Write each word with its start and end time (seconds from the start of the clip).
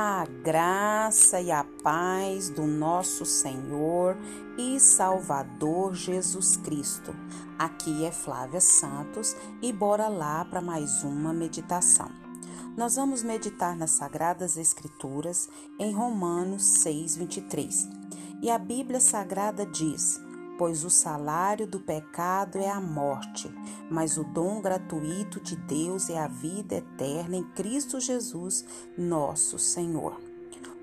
A 0.00 0.24
graça 0.44 1.40
e 1.40 1.50
a 1.50 1.64
paz 1.82 2.50
do 2.50 2.62
nosso 2.68 3.26
Senhor 3.26 4.16
e 4.56 4.78
Salvador 4.78 5.92
Jesus 5.92 6.56
Cristo. 6.56 7.12
Aqui 7.58 8.04
é 8.04 8.12
Flávia 8.12 8.60
Santos 8.60 9.34
e 9.60 9.72
bora 9.72 10.06
lá 10.06 10.44
para 10.44 10.60
mais 10.60 11.02
uma 11.02 11.32
meditação. 11.32 12.08
Nós 12.76 12.94
vamos 12.94 13.24
meditar 13.24 13.74
nas 13.74 13.90
Sagradas 13.90 14.56
Escrituras 14.56 15.48
em 15.80 15.92
Romanos 15.92 16.62
6:23. 16.62 17.88
E 18.40 18.52
a 18.52 18.56
Bíblia 18.56 19.00
Sagrada 19.00 19.66
diz: 19.66 20.20
pois 20.58 20.84
o 20.84 20.90
salário 20.90 21.68
do 21.68 21.78
pecado 21.78 22.58
é 22.58 22.68
a 22.68 22.80
morte, 22.80 23.48
mas 23.88 24.18
o 24.18 24.24
dom 24.24 24.60
gratuito 24.60 25.40
de 25.40 25.54
Deus 25.54 26.10
é 26.10 26.18
a 26.18 26.26
vida 26.26 26.74
eterna 26.74 27.36
em 27.36 27.44
Cristo 27.44 28.00
Jesus, 28.00 28.64
nosso 28.98 29.56
Senhor. 29.56 30.20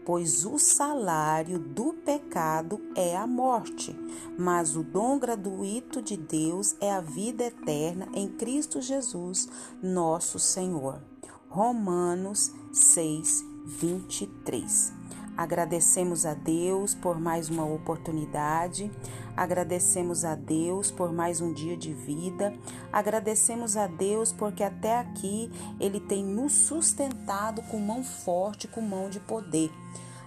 Pois 0.06 0.46
o 0.46 0.58
salário 0.58 1.60
do 1.60 1.92
pecado 1.94 2.80
é 2.96 3.18
a 3.18 3.28
morte, 3.28 3.94
mas 4.38 4.78
o 4.78 4.84
dom 4.84 5.20
gratuito 5.20 6.02
de 6.02 6.16
Deus 6.16 6.76
é 6.80 6.92
a 6.92 7.02
vida 7.02 7.44
eterna 7.44 8.08
em 8.14 8.30
Cristo 8.30 8.80
Jesus, 8.82 9.50
nosso 9.84 10.40
Senhor. 10.40 11.02
Romanos 11.50 12.52
6, 12.72 13.44
23. 13.66 15.05
Agradecemos 15.38 16.26
a 16.26 16.34
Deus 16.34 16.96
por 16.96 17.20
mais 17.20 17.50
uma 17.50 17.66
oportunidade, 17.66 18.90
agradecemos 19.36 20.24
a 20.24 20.34
Deus 20.34 20.92
por 20.92 21.12
mais 21.12 21.42
um 21.42 21.52
dia 21.52 21.76
de 21.76 21.94
vida, 21.94 22.54
agradecemos 22.92 23.76
a 23.76 23.86
Deus 23.86 24.32
porque 24.32 24.64
até 24.64 24.98
aqui 24.98 25.52
Ele 25.78 26.00
tem 26.00 26.24
nos 26.24 26.54
sustentado 26.54 27.62
com 27.64 27.78
mão 27.80 28.02
forte, 28.02 28.66
com 28.66 28.80
mão 28.80 29.10
de 29.10 29.20
poder. 29.20 29.70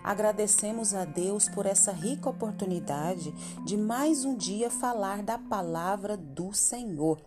Agradecemos 0.04 0.92
a 0.92 1.06
Deus 1.06 1.48
por 1.48 1.64
essa 1.64 1.90
rica 1.90 2.28
oportunidade 2.28 3.32
de 3.64 3.78
mais 3.78 4.26
um 4.26 4.36
dia 4.36 4.70
falar 4.70 5.22
da 5.22 5.38
palavra 5.38 6.18
do 6.18 6.52
Senhor. 6.52 7.18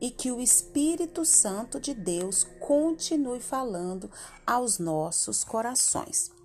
E 0.00 0.10
que 0.10 0.30
o 0.30 0.40
Espírito 0.40 1.24
Santo 1.24 1.80
de 1.80 1.92
Deus 1.92 2.44
continue 2.60 3.40
falando 3.40 4.10
aos 4.46 4.78
nossos 4.78 5.42
corações 5.42 6.37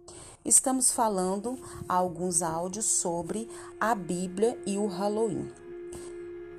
estamos 0.46 0.92
falando 0.92 1.58
alguns 1.88 2.42
áudios 2.42 2.86
sobre 2.86 3.50
a 3.80 3.96
Bíblia 3.96 4.62
e 4.66 4.78
o 4.78 4.88
Halloween. 4.88 5.52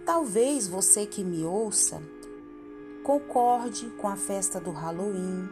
Talvez 0.07 0.69
você 0.69 1.07
que 1.07 1.25
me 1.25 1.45
ouça 1.45 2.03
concorde 3.05 3.87
com 3.99 4.09
a 4.09 4.17
festa 4.17 4.59
do 4.59 4.73
Halloween. 4.73 5.49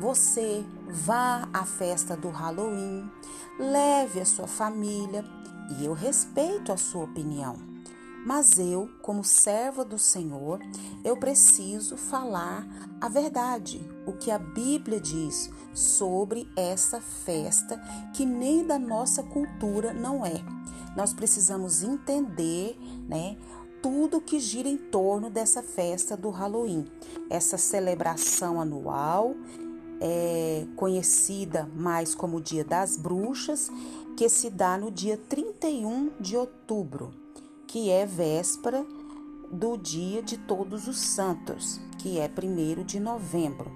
Você 0.00 0.64
vá 0.88 1.48
à 1.52 1.64
festa 1.64 2.16
do 2.16 2.30
Halloween, 2.30 3.08
leve 3.58 4.20
a 4.20 4.24
sua 4.24 4.46
família 4.46 5.24
e 5.78 5.84
eu 5.84 5.92
respeito 5.92 6.72
a 6.72 6.76
sua 6.76 7.04
opinião. 7.04 7.75
Mas 8.26 8.58
eu, 8.58 8.90
como 9.02 9.22
serva 9.22 9.84
do 9.84 10.00
Senhor, 10.00 10.58
eu 11.04 11.16
preciso 11.16 11.96
falar 11.96 12.66
a 13.00 13.08
verdade, 13.08 13.80
o 14.04 14.14
que 14.14 14.32
a 14.32 14.38
Bíblia 14.38 14.98
diz 14.98 15.48
sobre 15.72 16.50
essa 16.56 17.00
festa 17.00 17.80
que 18.12 18.26
nem 18.26 18.66
da 18.66 18.80
nossa 18.80 19.22
cultura 19.22 19.92
não 19.92 20.26
é. 20.26 20.42
Nós 20.96 21.14
precisamos 21.14 21.84
entender, 21.84 22.76
né, 23.08 23.36
tudo 23.80 24.20
que 24.20 24.40
gira 24.40 24.68
em 24.68 24.76
torno 24.76 25.30
dessa 25.30 25.62
festa 25.62 26.16
do 26.16 26.30
Halloween, 26.30 26.84
essa 27.30 27.56
celebração 27.56 28.60
anual, 28.60 29.36
é, 30.00 30.66
conhecida 30.74 31.70
mais 31.76 32.12
como 32.12 32.40
Dia 32.40 32.64
das 32.64 32.96
Bruxas, 32.96 33.70
que 34.16 34.28
se 34.28 34.50
dá 34.50 34.76
no 34.76 34.90
dia 34.90 35.16
31 35.16 36.10
de 36.18 36.36
outubro 36.36 37.25
que 37.76 37.90
é 37.90 38.06
véspera 38.06 38.86
do 39.52 39.76
dia 39.76 40.22
de 40.22 40.38
Todos 40.38 40.88
os 40.88 40.96
Santos, 40.96 41.78
que 41.98 42.18
é 42.18 42.26
1 42.26 42.82
de 42.84 42.98
novembro. 42.98 43.70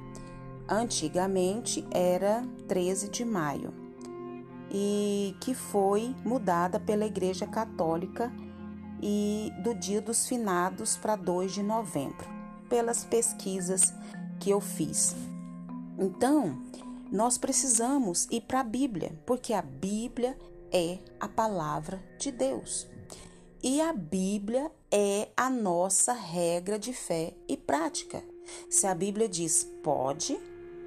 Antigamente 0.66 1.86
era 1.90 2.42
13 2.66 3.10
de 3.10 3.26
maio 3.26 3.74
e 4.70 5.36
que 5.38 5.52
foi 5.52 6.16
mudada 6.24 6.80
pela 6.80 7.04
Igreja 7.04 7.46
Católica 7.46 8.32
e 9.02 9.52
do 9.62 9.74
Dia 9.74 10.00
dos 10.00 10.26
Finados 10.26 10.96
para 10.96 11.14
2 11.14 11.52
de 11.52 11.62
novembro, 11.62 12.26
pelas 12.70 13.04
pesquisas 13.04 13.92
que 14.40 14.48
eu 14.48 14.62
fiz. 14.62 15.14
Então, 15.98 16.58
nós 17.12 17.36
precisamos 17.36 18.26
ir 18.30 18.40
para 18.48 18.60
a 18.60 18.64
Bíblia, 18.64 19.12
porque 19.26 19.52
a 19.52 19.60
Bíblia 19.60 20.38
é 20.72 21.00
a 21.20 21.28
palavra 21.28 22.02
de 22.18 22.32
Deus. 22.32 22.88
E 23.62 23.78
a 23.78 23.92
Bíblia 23.92 24.72
é 24.90 25.28
a 25.36 25.50
nossa 25.50 26.14
regra 26.14 26.78
de 26.78 26.94
fé 26.94 27.34
e 27.46 27.58
prática. 27.58 28.24
Se 28.70 28.86
a 28.86 28.94
Bíblia 28.94 29.28
diz 29.28 29.70
pode, 29.82 30.40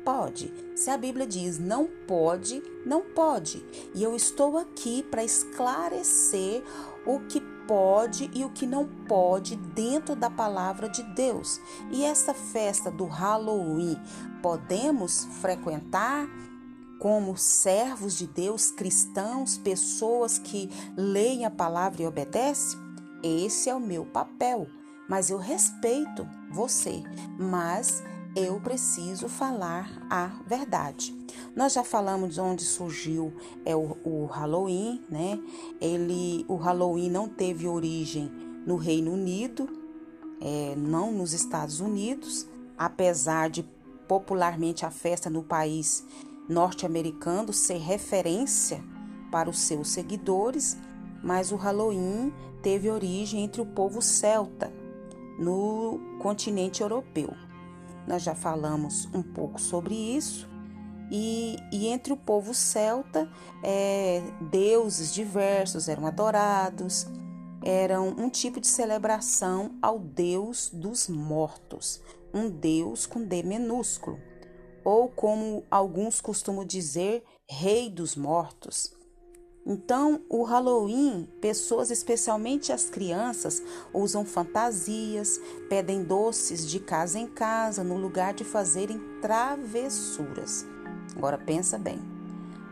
pode. 0.04 0.52
Se 0.76 0.90
a 0.90 0.98
Bíblia 0.98 1.28
diz 1.28 1.60
não 1.60 1.88
pode, 2.08 2.64
não 2.84 3.02
pode. 3.02 3.64
E 3.94 4.02
eu 4.02 4.16
estou 4.16 4.58
aqui 4.58 5.04
para 5.04 5.24
esclarecer 5.24 6.64
o 7.06 7.20
que 7.20 7.40
pode 7.68 8.32
e 8.34 8.44
o 8.44 8.50
que 8.50 8.66
não 8.66 8.88
pode 9.08 9.56
dentro 9.56 10.16
da 10.16 10.32
palavra 10.32 10.90
de 10.90 11.04
Deus. 11.14 11.62
E 11.92 12.04
essa 12.04 12.34
festa 12.34 12.90
do 12.90 13.06
Halloween, 13.06 14.02
podemos 14.42 15.26
frequentar? 15.42 16.28
Como 17.04 17.36
servos 17.36 18.18
de 18.18 18.26
Deus, 18.26 18.72
cristãos, 18.72 19.58
pessoas 19.58 20.40
que 20.40 20.70
leem 20.96 21.44
a 21.44 21.52
palavra 21.52 22.02
e 22.02 22.08
obedecem? 22.08 22.80
Esse 23.22 23.70
é 23.70 23.76
o 23.76 23.80
meu 23.80 24.06
papel. 24.06 24.70
Mas 25.10 25.30
eu 25.30 25.38
respeito 25.38 26.26
você, 26.50 27.04
mas 27.38 28.02
eu 28.38 28.58
preciso 28.62 29.28
falar 29.28 29.92
a 30.10 30.28
verdade. 30.48 31.14
Nós 31.54 31.74
já 31.74 31.84
falamos 31.84 32.36
de 32.36 32.40
onde 32.40 32.64
surgiu 32.64 33.34
é 33.66 33.76
o, 33.76 33.98
o 34.06 34.26
Halloween, 34.28 35.04
né? 35.10 35.38
Ele, 35.82 36.46
o 36.48 36.56
Halloween 36.56 37.10
não 37.10 37.28
teve 37.28 37.68
origem 37.68 38.32
no 38.66 38.78
Reino 38.78 39.12
Unido, 39.12 39.68
é, 40.40 40.74
não 40.78 41.12
nos 41.12 41.34
Estados 41.34 41.82
Unidos, 41.82 42.48
apesar 42.78 43.50
de 43.50 43.62
popularmente 44.08 44.86
a 44.86 44.90
festa 44.90 45.30
no 45.30 45.44
país 45.44 46.06
norte-americano 46.48 47.54
ser 47.54 47.78
referência 47.78 48.84
para 49.32 49.50
os 49.50 49.60
seus 49.60 49.90
seguidores, 49.90 50.78
mas 51.24 51.52
o 51.52 51.56
Halloween 51.56 52.34
teve 52.62 52.90
origem 52.90 53.44
entre 53.44 53.62
o 53.62 53.66
povo 53.66 54.02
celta 54.02 54.72
no 55.40 56.00
continente 56.22 56.82
europeu. 56.82 57.34
Nós 58.08 58.22
já 58.22 58.36
falamos 58.36 59.08
um 59.14 59.24
pouco 59.24 59.60
sobre 59.60 59.96
isso. 59.96 60.52
E, 61.12 61.58
e 61.72 61.88
entre 61.88 62.12
o 62.12 62.18
povo 62.18 62.54
celta, 62.54 63.30
é, 63.62 64.24
deuses 64.52 65.14
diversos 65.14 65.88
eram 65.88 66.08
adorados, 66.08 67.06
eram 67.62 68.10
um 68.10 68.30
tipo 68.30 68.60
de 68.60 68.68
celebração 68.68 69.78
ao 69.82 70.00
Deus 70.00 70.70
dos 70.70 71.08
mortos, 71.08 72.02
um 72.34 72.50
Deus 72.50 73.06
com 73.06 73.24
D 73.24 73.44
minúsculo 73.44 74.18
ou 74.84 75.08
como 75.10 75.64
alguns 75.70 76.22
costumam 76.22 76.66
dizer, 76.66 77.24
rei 77.48 77.90
dos 77.90 78.16
mortos. 78.16 78.94
Então, 79.66 80.22
o 80.30 80.44
Halloween, 80.44 81.26
pessoas, 81.40 81.90
especialmente 81.90 82.74
as 82.74 82.90
crianças, 82.90 83.64
usam 83.94 84.26
fantasias, 84.26 85.40
pedem 85.70 86.04
doces 86.04 86.68
de 86.68 86.82
casa 86.82 87.18
em 87.18 87.28
casa 87.28 87.82
no 87.82 87.96
lugar 87.96 88.34
de 88.34 88.44
fazerem 88.44 89.00
travessuras. 89.22 90.66
Agora 91.16 91.38
pensa 91.38 91.78
bem. 91.78 92.00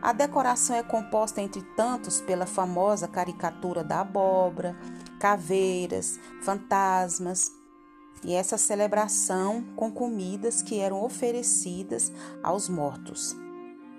A 0.02 0.12
decoração 0.12 0.76
é 0.76 0.84
composta 0.84 1.42
entre 1.42 1.62
tantos 1.76 2.20
pela 2.20 2.46
famosa 2.46 3.08
caricatura 3.08 3.84
da 3.84 4.02
abóbora, 4.02 4.76
caveiras, 5.20 6.20
fantasmas, 6.42 7.52
e 8.24 8.34
essa 8.34 8.58
celebração 8.58 9.64
com 9.76 9.92
comidas 9.92 10.62
que 10.62 10.80
eram 10.80 11.04
oferecidas 11.04 12.12
aos 12.44 12.70
mortos. 12.70 13.36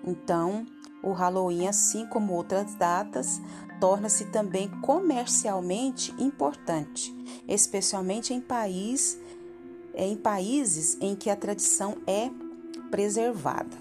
Então, 0.04 0.66
o 1.02 1.12
Halloween, 1.12 1.66
assim 1.66 2.06
como 2.06 2.32
outras 2.32 2.74
datas, 2.74 3.40
torna-se 3.80 4.26
também 4.26 4.68
comercialmente 4.80 6.14
importante, 6.18 7.12
especialmente 7.48 8.32
em, 8.32 8.40
país, 8.40 9.18
em 9.94 10.16
países 10.16 10.96
em 11.00 11.16
que 11.16 11.28
a 11.28 11.36
tradição 11.36 11.96
é 12.06 12.30
preservada. 12.90 13.76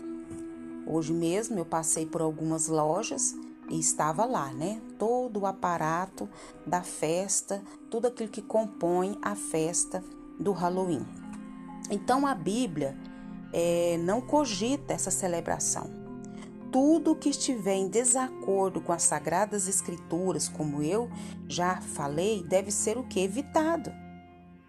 Hoje 0.87 1.13
mesmo 1.13 1.59
eu 1.59 1.65
passei 1.65 2.05
por 2.05 2.21
algumas 2.21 2.67
lojas 2.67 3.35
e 3.69 3.79
estava 3.79 4.25
lá, 4.25 4.51
né? 4.51 4.81
Todo 4.97 5.41
o 5.41 5.45
aparato 5.45 6.27
da 6.65 6.81
festa, 6.81 7.61
tudo 7.89 8.07
aquilo 8.07 8.29
que 8.29 8.41
compõe 8.41 9.17
a 9.21 9.35
festa 9.35 10.03
do 10.41 10.51
Halloween. 10.51 11.05
Então 11.89 12.25
a 12.25 12.33
Bíblia 12.33 12.97
é, 13.53 13.97
não 14.03 14.21
cogita 14.21 14.93
essa 14.93 15.11
celebração. 15.11 15.89
tudo 16.71 17.15
que 17.15 17.29
estiver 17.29 17.75
em 17.75 17.89
desacordo 17.89 18.79
com 18.79 18.93
as 18.93 19.03
sagradas 19.03 19.67
escrituras, 19.67 20.47
como 20.47 20.81
eu 20.81 21.09
já 21.47 21.81
falei, 21.81 22.43
deve 22.43 22.71
ser 22.71 22.97
o 22.97 23.03
que 23.03 23.19
evitado, 23.19 23.91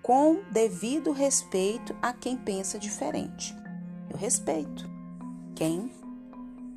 com 0.02 0.42
devido 0.50 1.12
respeito 1.12 1.94
a 2.02 2.12
quem 2.12 2.36
pensa 2.36 2.78
diferente. 2.78 3.54
Eu 4.10 4.16
respeito 4.16 4.90
quem 5.54 5.92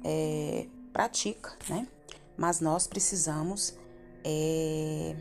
é, 0.04 0.68
pratica, 0.94 1.54
né? 1.68 1.88
Mas 2.38 2.60
nós 2.60 2.86
precisamos 2.86 3.76
é, 4.24 5.16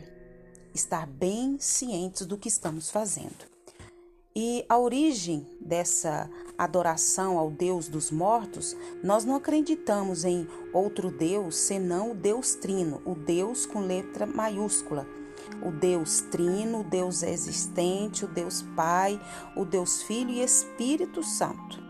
estar 0.73 1.07
bem 1.07 1.57
cientes 1.59 2.27
do 2.27 2.37
que 2.37 2.47
estamos 2.47 2.91
fazendo. 2.91 3.54
E 4.37 4.65
a 4.67 4.77
origem 4.77 5.47
dessa 5.61 6.29
adoração 6.57 7.37
ao 7.37 7.49
Deus 7.49 7.87
dos 7.87 8.11
mortos, 8.11 8.75
nós 9.01 9.23
não 9.23 9.35
acreditamos 9.35 10.25
em 10.25 10.45
outro 10.73 11.09
Deus 11.09 11.55
senão 11.55 12.11
o 12.11 12.15
Deus 12.15 12.53
Trino, 12.53 13.01
o 13.05 13.15
Deus 13.15 13.65
com 13.65 13.79
letra 13.79 14.25
maiúscula. 14.25 15.07
O 15.65 15.71
Deus 15.71 16.19
Trino, 16.19 16.81
o 16.81 16.83
Deus 16.83 17.23
existente, 17.23 18.25
o 18.25 18.27
Deus 18.27 18.61
Pai, 18.75 19.21
o 19.55 19.63
Deus 19.63 20.03
Filho 20.03 20.31
e 20.31 20.43
Espírito 20.43 21.23
Santo. 21.23 21.81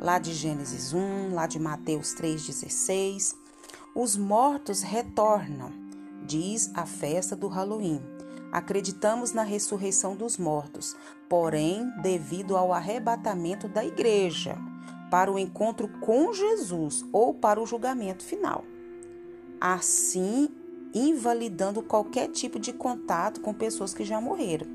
Lá 0.00 0.18
de 0.18 0.34
Gênesis 0.34 0.92
1, 0.92 1.34
lá 1.34 1.46
de 1.46 1.60
Mateus 1.60 2.16
3,16. 2.16 3.36
Os 3.94 4.16
mortos 4.16 4.82
retornam, 4.82 5.70
diz 6.24 6.68
a 6.74 6.84
festa 6.84 7.36
do 7.36 7.46
Halloween 7.46 8.15
Acreditamos 8.52 9.32
na 9.32 9.42
ressurreição 9.42 10.16
dos 10.16 10.36
mortos, 10.38 10.96
porém, 11.28 11.90
devido 12.02 12.56
ao 12.56 12.72
arrebatamento 12.72 13.68
da 13.68 13.84
igreja 13.84 14.56
para 15.10 15.30
o 15.30 15.38
encontro 15.38 15.88
com 16.00 16.32
Jesus 16.32 17.04
ou 17.12 17.34
para 17.34 17.60
o 17.60 17.66
julgamento 17.66 18.24
final. 18.24 18.64
Assim, 19.60 20.48
invalidando 20.94 21.82
qualquer 21.82 22.28
tipo 22.28 22.58
de 22.58 22.72
contato 22.72 23.40
com 23.40 23.52
pessoas 23.52 23.94
que 23.94 24.04
já 24.04 24.20
morreram, 24.20 24.66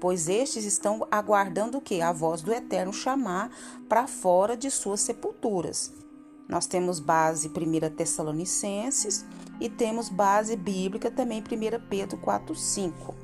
pois 0.00 0.28
estes 0.28 0.64
estão 0.64 1.06
aguardando 1.10 1.78
o 1.78 1.80
que? 1.80 2.00
A 2.00 2.12
voz 2.12 2.42
do 2.42 2.52
Eterno 2.52 2.92
chamar 2.92 3.50
para 3.88 4.06
fora 4.06 4.56
de 4.56 4.70
suas 4.70 5.00
sepulturas. 5.00 6.01
Nós 6.48 6.66
temos 6.66 7.00
base 7.00 7.48
1 7.48 7.94
Tessalonicenses 7.94 9.24
e 9.60 9.68
temos 9.68 10.08
base 10.08 10.56
bíblica 10.56 11.10
também 11.10 11.40
1 11.40 11.88
Pedro 11.88 12.18
4:5. 12.18 13.14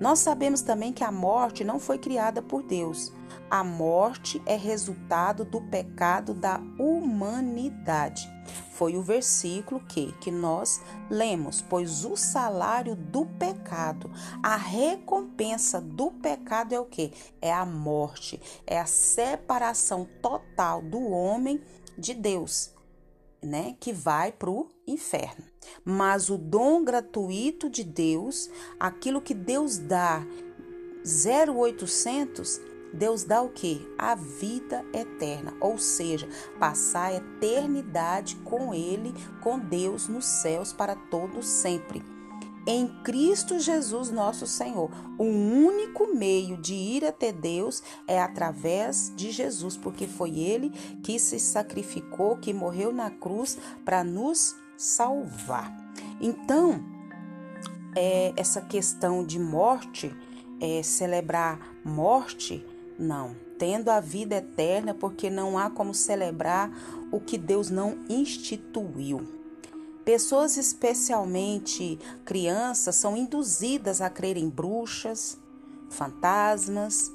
Nós 0.00 0.18
sabemos 0.18 0.60
também 0.60 0.92
que 0.92 1.04
a 1.04 1.12
morte 1.12 1.62
não 1.62 1.78
foi 1.78 1.98
criada 1.98 2.42
por 2.42 2.62
Deus. 2.62 3.12
A 3.50 3.62
morte 3.62 4.42
é 4.44 4.56
resultado 4.56 5.44
do 5.44 5.60
pecado 5.60 6.34
da 6.34 6.60
humanidade. 6.78 8.28
Foi 8.72 8.96
o 8.96 9.02
versículo 9.02 9.80
que, 9.80 10.12
que 10.20 10.30
nós 10.32 10.82
lemos, 11.08 11.62
pois 11.62 12.04
o 12.04 12.16
salário 12.16 12.96
do 12.96 13.24
pecado, 13.24 14.10
a 14.42 14.56
recompensa 14.56 15.80
do 15.80 16.10
pecado 16.10 16.74
é 16.74 16.80
o 16.80 16.84
que? 16.84 17.12
É 17.40 17.52
a 17.52 17.64
morte, 17.64 18.40
é 18.66 18.80
a 18.80 18.86
separação 18.86 20.08
total 20.20 20.82
do 20.82 21.00
homem 21.08 21.62
de 21.96 22.14
Deus 22.14 22.72
né, 23.42 23.76
que 23.78 23.92
vai 23.92 24.32
para 24.32 24.50
o 24.50 24.68
inferno. 24.86 25.44
Mas 25.84 26.30
o 26.30 26.38
dom 26.38 26.82
gratuito 26.82 27.68
de 27.68 27.84
Deus, 27.84 28.50
aquilo 28.80 29.20
que 29.20 29.34
Deus 29.34 29.78
dá 29.78 30.26
0800, 31.04 32.60
Deus 32.92 33.24
dá 33.24 33.42
o 33.42 33.50
que? 33.50 33.86
A 33.98 34.14
vida 34.14 34.84
eterna, 34.92 35.54
ou 35.60 35.78
seja, 35.78 36.28
passar 36.58 37.06
a 37.06 37.16
eternidade 37.16 38.36
com 38.36 38.72
Ele, 38.72 39.12
com 39.42 39.58
Deus 39.58 40.08
nos 40.08 40.24
céus 40.24 40.72
para 40.72 40.94
todo 40.94 41.42
sempre 41.42 42.13
em 42.66 42.86
Cristo 43.02 43.58
Jesus, 43.58 44.10
nosso 44.10 44.46
Senhor. 44.46 44.90
O 45.18 45.24
único 45.24 46.14
meio 46.14 46.56
de 46.56 46.74
ir 46.74 47.04
até 47.04 47.30
Deus 47.30 47.82
é 48.06 48.20
através 48.20 49.12
de 49.14 49.30
Jesus, 49.30 49.76
porque 49.76 50.06
foi 50.06 50.38
Ele 50.38 50.70
que 51.02 51.18
se 51.18 51.38
sacrificou, 51.38 52.36
que 52.36 52.52
morreu 52.52 52.92
na 52.92 53.10
cruz 53.10 53.58
para 53.84 54.02
nos 54.02 54.56
salvar. 54.76 55.72
Então, 56.20 56.82
é, 57.94 58.32
essa 58.36 58.60
questão 58.60 59.24
de 59.24 59.38
morte, 59.38 60.14
é, 60.60 60.82
celebrar 60.82 61.58
morte, 61.84 62.64
não. 62.98 63.36
Tendo 63.58 63.88
a 63.88 64.00
vida 64.00 64.36
eterna, 64.36 64.94
porque 64.94 65.30
não 65.30 65.56
há 65.56 65.70
como 65.70 65.94
celebrar 65.94 66.70
o 67.12 67.20
que 67.20 67.38
Deus 67.38 67.70
não 67.70 67.98
instituiu. 68.08 69.43
Pessoas, 70.04 70.58
especialmente 70.58 71.98
crianças, 72.26 72.96
são 72.96 73.16
induzidas 73.16 74.02
a 74.02 74.10
crer 74.10 74.36
em 74.36 74.50
bruxas, 74.50 75.38
fantasmas, 75.88 77.10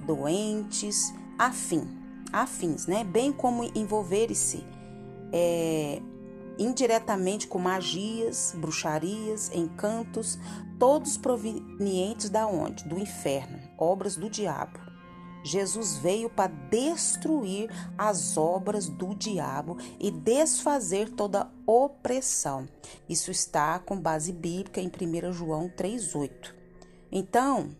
doentes, 0.00 1.12
afim, 1.38 1.86
afins, 2.32 2.86
né? 2.86 3.04
Bem 3.04 3.32
como 3.32 3.64
envolver-se 3.74 4.64
é, 5.30 6.00
indiretamente 6.58 7.46
com 7.46 7.58
magias, 7.58 8.54
bruxarias, 8.56 9.50
encantos, 9.54 10.38
todos 10.78 11.18
provenientes 11.18 12.30
da 12.30 12.46
onde? 12.46 12.84
Do 12.88 12.98
inferno, 12.98 13.58
obras 13.76 14.16
do 14.16 14.30
diabo. 14.30 14.85
Jesus 15.46 15.96
veio 15.96 16.28
para 16.28 16.52
destruir 16.68 17.70
as 17.96 18.36
obras 18.36 18.88
do 18.88 19.14
diabo 19.14 19.78
e 19.98 20.10
desfazer 20.10 21.10
toda 21.10 21.48
opressão. 21.64 22.68
Isso 23.08 23.30
está 23.30 23.78
com 23.78 23.98
base 23.98 24.32
bíblica 24.32 24.80
em 24.80 24.88
1 24.88 25.32
João 25.32 25.68
3,8. 25.68 26.52
Então, 27.12 27.70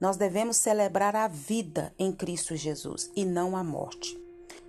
nós 0.00 0.16
devemos 0.16 0.56
celebrar 0.58 1.16
a 1.16 1.26
vida 1.26 1.92
em 1.98 2.12
Cristo 2.12 2.54
Jesus 2.54 3.10
e 3.16 3.24
não 3.24 3.56
a 3.56 3.64
morte. 3.64 4.16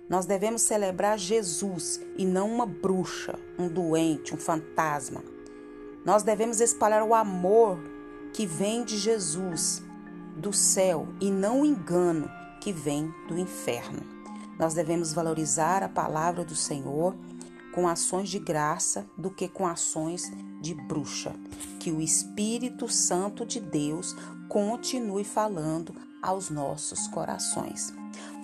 Nós 0.08 0.26
devemos 0.26 0.62
celebrar 0.62 1.16
Jesus 1.16 2.00
e 2.18 2.26
não 2.26 2.52
uma 2.52 2.66
bruxa, 2.66 3.38
um 3.56 3.68
doente, 3.68 4.34
um 4.34 4.38
fantasma. 4.38 5.22
Nós 6.04 6.24
devemos 6.24 6.60
espalhar 6.60 7.04
o 7.04 7.14
amor 7.14 7.78
que 8.32 8.44
vem 8.44 8.84
de 8.84 8.98
Jesus, 8.98 9.80
do 10.36 10.52
céu, 10.52 11.06
e 11.20 11.30
não 11.30 11.60
o 11.60 11.64
engano 11.66 12.39
que 12.60 12.72
vem 12.72 13.12
do 13.26 13.38
inferno. 13.38 14.02
Nós 14.58 14.74
devemos 14.74 15.12
valorizar 15.12 15.82
a 15.82 15.88
palavra 15.88 16.44
do 16.44 16.54
Senhor 16.54 17.16
com 17.72 17.88
ações 17.88 18.28
de 18.28 18.38
graça 18.38 19.06
do 19.16 19.30
que 19.30 19.48
com 19.48 19.66
ações 19.66 20.30
de 20.60 20.74
bruxa. 20.74 21.34
Que 21.78 21.90
o 21.90 22.00
Espírito 22.00 22.88
Santo 22.88 23.46
de 23.46 23.58
Deus 23.58 24.14
continue 24.48 25.24
falando 25.24 25.94
aos 26.20 26.50
nossos 26.50 27.06
corações. 27.08 27.92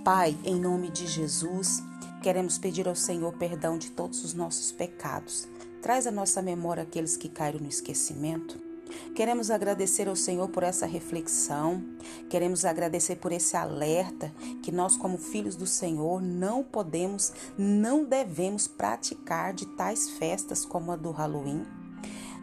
Pai, 0.04 0.36
em 0.44 0.58
nome 0.58 0.90
de 0.90 1.06
Jesus, 1.06 1.82
queremos 2.22 2.56
pedir 2.56 2.88
ao 2.88 2.94
Senhor 2.94 3.32
perdão 3.34 3.76
de 3.76 3.90
todos 3.90 4.24
os 4.24 4.32
nossos 4.32 4.72
pecados. 4.72 5.46
Traz 5.82 6.06
à 6.06 6.10
nossa 6.10 6.40
memória 6.40 6.82
aqueles 6.82 7.16
que 7.16 7.28
caíram 7.28 7.60
no 7.60 7.68
esquecimento 7.68 8.65
Queremos 9.14 9.50
agradecer 9.50 10.08
ao 10.08 10.16
Senhor 10.16 10.48
por 10.48 10.62
essa 10.62 10.86
reflexão, 10.86 11.82
queremos 12.28 12.64
agradecer 12.64 13.16
por 13.16 13.32
esse 13.32 13.56
alerta 13.56 14.32
que 14.62 14.70
nós, 14.70 14.96
como 14.96 15.18
filhos 15.18 15.56
do 15.56 15.66
Senhor, 15.66 16.22
não 16.22 16.62
podemos, 16.62 17.32
não 17.56 18.04
devemos 18.04 18.66
praticar 18.66 19.52
de 19.52 19.66
tais 19.66 20.10
festas 20.10 20.64
como 20.64 20.92
a 20.92 20.96
do 20.96 21.10
Halloween. 21.10 21.75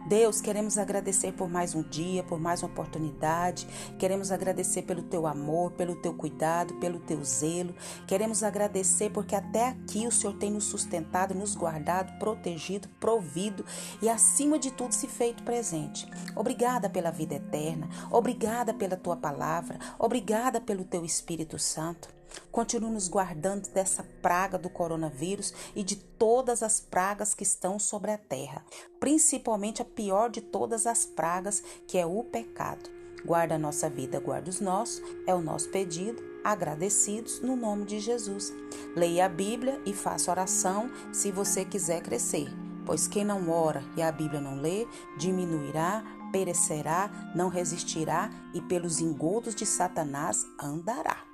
Deus, 0.06 0.38
queremos 0.40 0.76
agradecer 0.76 1.32
por 1.32 1.48
mais 1.48 1.74
um 1.74 1.82
dia, 1.82 2.22
por 2.22 2.38
mais 2.38 2.62
uma 2.62 2.70
oportunidade. 2.70 3.66
Queremos 3.98 4.30
agradecer 4.30 4.82
pelo 4.82 5.02
teu 5.02 5.26
amor, 5.26 5.72
pelo 5.72 5.96
teu 5.96 6.12
cuidado, 6.12 6.74
pelo 6.74 7.00
teu 7.00 7.24
zelo. 7.24 7.74
Queremos 8.06 8.42
agradecer 8.42 9.10
porque 9.10 9.34
até 9.34 9.68
aqui 9.68 10.06
o 10.06 10.12
Senhor 10.12 10.36
tem 10.36 10.50
nos 10.50 10.64
sustentado, 10.64 11.34
nos 11.34 11.54
guardado, 11.54 12.18
protegido, 12.18 12.86
provido 13.00 13.64
e, 14.02 14.08
acima 14.08 14.58
de 14.58 14.70
tudo, 14.70 14.92
se 14.92 15.08
feito 15.08 15.42
presente. 15.42 16.06
Obrigada 16.36 16.90
pela 16.90 17.10
vida 17.10 17.36
eterna. 17.36 17.88
Obrigada 18.10 18.74
pela 18.74 18.96
tua 18.96 19.16
palavra. 19.16 19.78
Obrigada 19.98 20.60
pelo 20.60 20.84
teu 20.84 21.02
Espírito 21.02 21.58
Santo. 21.58 22.08
Continue 22.50 22.90
nos 22.90 23.08
guardando 23.08 23.68
dessa 23.70 24.04
praga 24.22 24.56
do 24.56 24.70
coronavírus 24.70 25.52
e 25.74 25.82
de 25.82 25.96
todas 25.96 26.62
as 26.62 26.80
pragas 26.80 27.34
que 27.34 27.42
estão 27.42 27.78
sobre 27.78 28.10
a 28.10 28.18
terra, 28.18 28.64
principalmente 29.00 29.82
a 29.82 29.84
pior 29.84 30.30
de 30.30 30.40
todas 30.40 30.86
as 30.86 31.04
pragas, 31.04 31.62
que 31.86 31.98
é 31.98 32.06
o 32.06 32.22
pecado. 32.24 32.88
Guarda 33.24 33.54
a 33.54 33.58
nossa 33.58 33.88
vida, 33.88 34.20
guarda 34.20 34.50
os 34.50 34.60
nossos, 34.60 35.02
é 35.26 35.34
o 35.34 35.40
nosso 35.40 35.70
pedido, 35.70 36.22
agradecidos 36.44 37.40
no 37.40 37.56
nome 37.56 37.86
de 37.86 37.98
Jesus. 37.98 38.52
Leia 38.94 39.24
a 39.24 39.28
Bíblia 39.28 39.80
e 39.86 39.94
faça 39.94 40.30
oração 40.30 40.90
se 41.10 41.32
você 41.32 41.64
quiser 41.64 42.02
crescer, 42.02 42.48
pois 42.84 43.08
quem 43.08 43.24
não 43.24 43.50
ora 43.50 43.82
e 43.96 44.02
a 44.02 44.12
Bíblia 44.12 44.40
não 44.40 44.60
lê, 44.60 44.86
diminuirá, 45.16 46.04
perecerá, 46.30 47.32
não 47.34 47.48
resistirá 47.48 48.30
e 48.52 48.60
pelos 48.60 49.00
engodos 49.00 49.54
de 49.54 49.64
Satanás 49.64 50.44
andará. 50.60 51.33